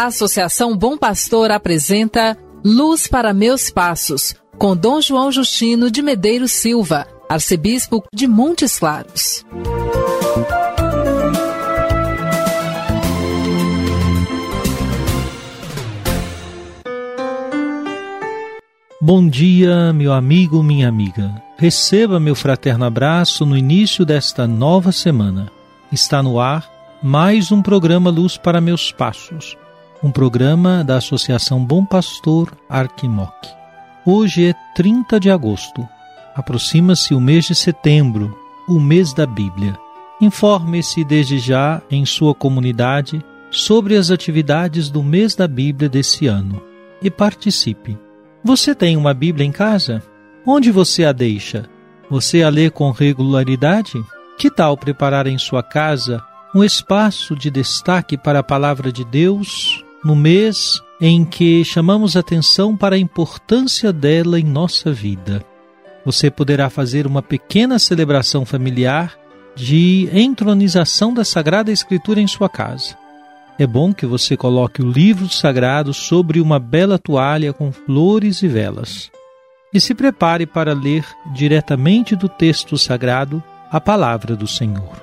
A 0.00 0.06
Associação 0.06 0.74
Bom 0.74 0.96
Pastor 0.96 1.50
apresenta 1.50 2.34
Luz 2.64 3.06
para 3.06 3.34
Meus 3.34 3.68
Passos, 3.68 4.34
com 4.56 4.74
Dom 4.74 4.98
João 4.98 5.30
Justino 5.30 5.90
de 5.90 6.00
Medeiros 6.00 6.52
Silva, 6.52 7.06
arcebispo 7.28 8.02
de 8.10 8.26
Montes 8.26 8.78
Claros. 8.78 9.44
Bom 19.02 19.28
dia, 19.28 19.92
meu 19.92 20.14
amigo, 20.14 20.62
minha 20.62 20.88
amiga. 20.88 21.30
Receba 21.58 22.18
meu 22.18 22.34
fraterno 22.34 22.86
abraço 22.86 23.44
no 23.44 23.54
início 23.54 24.06
desta 24.06 24.46
nova 24.46 24.92
semana. 24.92 25.52
Está 25.92 26.22
no 26.22 26.40
ar 26.40 26.66
mais 27.02 27.52
um 27.52 27.60
programa 27.60 28.08
Luz 28.08 28.38
para 28.38 28.62
Meus 28.62 28.90
Passos, 28.90 29.58
um 30.02 30.10
programa 30.10 30.82
da 30.82 30.96
Associação 30.96 31.62
Bom 31.62 31.84
Pastor 31.84 32.56
Arquimoc. 32.68 33.34
Hoje 34.04 34.46
é 34.46 34.54
30 34.74 35.20
de 35.20 35.30
agosto. 35.30 35.86
Aproxima-se 36.34 37.12
o 37.12 37.20
mês 37.20 37.44
de 37.44 37.54
setembro, 37.54 38.34
o 38.66 38.80
mês 38.80 39.12
da 39.12 39.26
Bíblia. 39.26 39.76
Informe-se 40.18 41.04
desde 41.04 41.38
já 41.38 41.82
em 41.90 42.06
sua 42.06 42.34
comunidade 42.34 43.22
sobre 43.50 43.94
as 43.96 44.10
atividades 44.10 44.88
do 44.88 45.02
mês 45.02 45.34
da 45.34 45.46
Bíblia 45.46 45.88
desse 45.88 46.26
ano 46.26 46.62
e 47.02 47.10
participe. 47.10 47.98
Você 48.42 48.74
tem 48.74 48.96
uma 48.96 49.12
Bíblia 49.12 49.46
em 49.46 49.52
casa? 49.52 50.02
Onde 50.46 50.70
você 50.70 51.04
a 51.04 51.12
deixa? 51.12 51.68
Você 52.08 52.42
a 52.42 52.48
lê 52.48 52.70
com 52.70 52.90
regularidade? 52.90 54.02
Que 54.38 54.50
tal 54.50 54.78
preparar 54.78 55.26
em 55.26 55.36
sua 55.36 55.62
casa 55.62 56.22
um 56.54 56.64
espaço 56.64 57.36
de 57.36 57.50
destaque 57.50 58.16
para 58.16 58.38
a 58.38 58.42
palavra 58.42 58.90
de 58.90 59.04
Deus 59.04 59.84
no 60.04 60.16
mês 60.16 60.80
em 61.00 61.24
que 61.24 61.64
chamamos 61.64 62.16
atenção 62.16 62.76
para 62.76 62.96
a 62.96 62.98
importância 62.98 63.92
dela 63.92 64.38
em 64.38 64.44
nossa 64.44 64.92
vida? 64.92 65.44
Você 66.04 66.30
poderá 66.30 66.70
fazer 66.70 67.06
uma 67.06 67.22
pequena 67.22 67.78
celebração 67.78 68.44
familiar 68.44 69.18
de 69.54 70.08
entronização 70.12 71.12
da 71.12 71.24
Sagrada 71.24 71.70
Escritura 71.70 72.20
em 72.20 72.26
sua 72.26 72.48
casa 72.48 73.00
é 73.62 73.66
bom 73.66 73.92
que 73.92 74.06
você 74.06 74.38
coloque 74.38 74.80
o 74.80 74.90
livro 74.90 75.28
sagrado 75.28 75.92
sobre 75.92 76.40
uma 76.40 76.58
bela 76.58 76.98
toalha 76.98 77.52
com 77.52 77.70
flores 77.70 78.42
e 78.42 78.48
velas. 78.48 79.10
E 79.70 79.78
se 79.78 79.94
prepare 79.94 80.46
para 80.46 80.72
ler 80.72 81.04
diretamente 81.34 82.16
do 82.16 82.26
texto 82.26 82.78
sagrado 82.78 83.42
a 83.70 83.78
palavra 83.78 84.34
do 84.34 84.46
Senhor. 84.46 85.02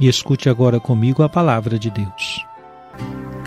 E 0.00 0.08
escute 0.08 0.48
agora 0.48 0.80
comigo 0.80 1.22
a 1.22 1.28
palavra 1.28 1.78
de 1.78 1.90
Deus. 1.90 2.44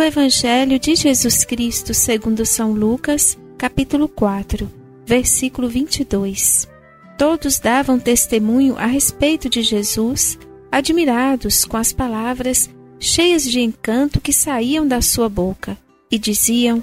Do 0.00 0.04
Evangelho 0.04 0.78
de 0.78 0.96
Jesus 0.96 1.44
Cristo 1.44 1.92
segundo 1.92 2.46
São 2.46 2.72
Lucas, 2.72 3.38
capítulo 3.58 4.08
4, 4.08 4.66
versículo 5.04 5.68
22 5.68 6.66
todos 7.18 7.58
davam 7.58 7.98
testemunho 7.98 8.78
a 8.78 8.86
respeito 8.86 9.46
de 9.50 9.60
Jesus, 9.60 10.38
admirados 10.72 11.66
com 11.66 11.76
as 11.76 11.92
palavras 11.92 12.70
cheias 12.98 13.44
de 13.44 13.60
encanto 13.60 14.22
que 14.22 14.32
saíam 14.32 14.88
da 14.88 15.02
sua 15.02 15.28
boca, 15.28 15.76
e 16.10 16.18
diziam: 16.18 16.82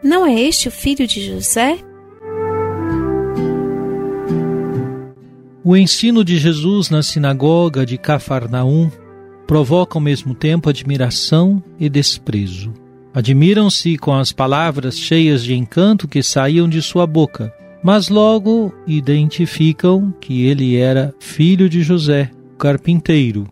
Não 0.00 0.24
é 0.24 0.40
este 0.40 0.68
o 0.68 0.70
filho 0.70 1.08
de 1.08 1.26
José? 1.26 1.76
O 5.64 5.76
ensino 5.76 6.24
de 6.24 6.38
Jesus 6.38 6.88
na 6.88 7.02
sinagoga 7.02 7.84
de 7.84 7.98
Cafarnaum 7.98 8.92
provoca 9.46 9.96
ao 9.96 10.02
mesmo 10.02 10.34
tempo 10.34 10.68
admiração 10.68 11.62
e 11.78 11.88
desprezo. 11.88 12.72
Admiram-se 13.12 13.96
com 13.96 14.14
as 14.14 14.32
palavras 14.32 14.98
cheias 14.98 15.44
de 15.44 15.54
encanto 15.54 16.08
que 16.08 16.22
saíam 16.22 16.68
de 16.68 16.82
sua 16.82 17.06
boca 17.06 17.52
mas 17.84 18.08
logo 18.08 18.74
identificam 18.86 20.10
que 20.18 20.46
ele 20.46 20.74
era 20.74 21.14
filho 21.20 21.68
de 21.68 21.82
José, 21.82 22.30
carpinteiro. 22.58 23.46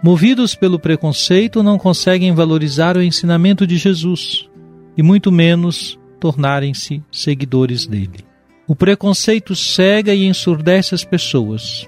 Movidos 0.00 0.54
pelo 0.54 0.78
preconceito, 0.78 1.60
não 1.60 1.76
conseguem 1.76 2.32
valorizar 2.32 2.96
o 2.96 3.02
ensinamento 3.02 3.66
de 3.66 3.76
Jesus 3.76 4.48
e 4.96 5.02
muito 5.02 5.32
menos 5.32 5.98
tornarem-se 6.20 7.02
seguidores 7.10 7.84
dele. 7.84 8.24
O 8.68 8.76
preconceito 8.76 9.56
cega 9.56 10.14
e 10.14 10.24
ensurdece 10.24 10.94
as 10.94 11.02
pessoas. 11.02 11.84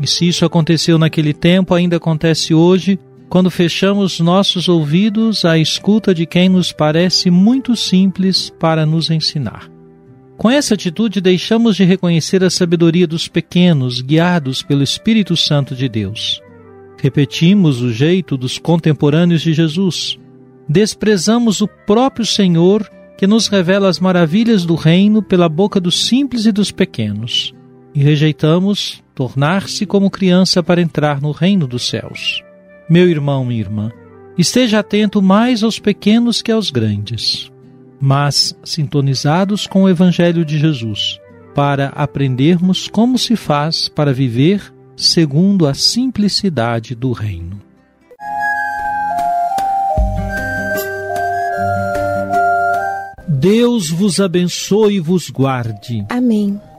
E 0.00 0.06
se 0.06 0.26
isso 0.26 0.44
aconteceu 0.44 0.98
naquele 0.98 1.32
tempo, 1.32 1.74
ainda 1.74 1.96
acontece 1.96 2.52
hoje, 2.52 2.98
quando 3.28 3.50
fechamos 3.50 4.20
nossos 4.20 4.68
ouvidos 4.68 5.44
à 5.44 5.58
escuta 5.58 6.14
de 6.14 6.26
quem 6.26 6.48
nos 6.48 6.72
parece 6.72 7.30
muito 7.30 7.74
simples 7.76 8.50
para 8.58 8.84
nos 8.84 9.10
ensinar. 9.10 9.68
Com 10.36 10.50
essa 10.50 10.74
atitude, 10.74 11.20
deixamos 11.20 11.76
de 11.76 11.84
reconhecer 11.84 12.42
a 12.42 12.50
sabedoria 12.50 13.06
dos 13.06 13.28
pequenos, 13.28 14.00
guiados 14.00 14.62
pelo 14.62 14.82
Espírito 14.82 15.36
Santo 15.36 15.76
de 15.76 15.88
Deus. 15.88 16.42
Repetimos 17.00 17.80
o 17.82 17.92
jeito 17.92 18.36
dos 18.36 18.58
contemporâneos 18.58 19.42
de 19.42 19.52
Jesus. 19.52 20.18
Desprezamos 20.68 21.60
o 21.60 21.68
próprio 21.68 22.26
Senhor 22.26 22.88
que 23.16 23.26
nos 23.26 23.46
revela 23.46 23.88
as 23.88 24.00
maravilhas 24.00 24.64
do 24.64 24.74
reino 24.74 25.22
pela 25.22 25.48
boca 25.48 25.80
dos 25.80 26.06
simples 26.06 26.46
e 26.46 26.52
dos 26.52 26.72
pequenos. 26.72 27.54
E 27.94 28.02
rejeitamos 28.02 29.02
tornar-se 29.14 29.86
como 29.86 30.10
criança 30.10 30.62
para 30.62 30.80
entrar 30.80 31.20
no 31.20 31.30
reino 31.30 31.66
dos 31.66 31.88
céus. 31.88 32.42
Meu 32.90 33.08
irmão 33.08 33.50
e 33.52 33.58
irmã, 33.58 33.90
esteja 34.36 34.80
atento 34.80 35.22
mais 35.22 35.62
aos 35.62 35.78
pequenos 35.78 36.42
que 36.42 36.50
aos 36.50 36.70
grandes 36.70 37.52
mas 38.04 38.54
sintonizados 38.62 39.66
com 39.66 39.84
o 39.84 39.88
Evangelho 39.88 40.44
de 40.44 40.58
Jesus, 40.58 41.18
para 41.54 41.88
aprendermos 41.88 42.86
como 42.86 43.18
se 43.18 43.34
faz 43.34 43.88
para 43.88 44.12
viver 44.12 44.74
segundo 44.94 45.66
a 45.66 45.72
simplicidade 45.72 46.94
do 46.94 47.12
Reino. 47.12 47.58
Deus 53.26 53.88
vos 53.88 54.20
abençoe 54.20 54.96
e 54.96 55.00
vos 55.00 55.30
guarde. 55.30 56.04
Amém. 56.10 56.60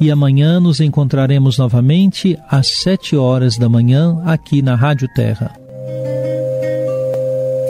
e 0.00 0.10
amanhã 0.10 0.58
nos 0.58 0.80
encontraremos 0.80 1.58
novamente 1.58 2.38
às 2.48 2.68
sete 2.68 3.14
horas 3.14 3.58
da 3.58 3.68
manhã 3.68 4.22
aqui 4.24 4.62
na 4.62 4.74
Rádio 4.74 5.08
Terra. 5.14 5.52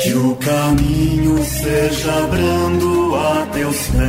Que 0.02 0.14
o 0.14 0.36
caminho 0.36 1.42
seja 1.44 2.26
brando 2.28 3.14
a 3.16 3.46
teu 3.52 3.70
teus 3.70 3.88
pés. 3.88 4.00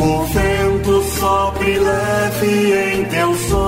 O 0.00 0.24
vento 0.24 1.02
sopre 1.18 1.78
leve 1.78 2.94
em 2.94 3.04
teus 3.06 3.52
ombros. 3.52 3.67